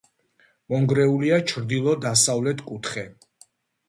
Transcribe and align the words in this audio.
მონგრეულია 0.73 1.37
ჩრდილო-დასავლეთ 1.51 2.65
კუთხე. 2.71 3.05